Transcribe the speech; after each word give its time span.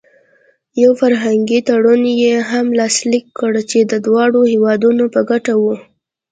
یو 0.81 0.91
فرهنګي 1.01 1.59
تړون 1.67 2.01
یې 2.23 2.35
هم 2.51 2.67
لاسلیک 2.79 3.25
کړ 3.39 3.53
چې 3.69 3.79
د 3.91 3.93
دواړو 4.05 4.41
هېوادونو 4.53 5.03
په 5.13 5.21
ګټه 5.29 5.53
و. 5.61 5.65